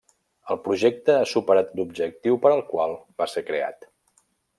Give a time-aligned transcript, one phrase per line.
[0.53, 3.87] El projecte ha superat l'objectiu per al qual va ser creat.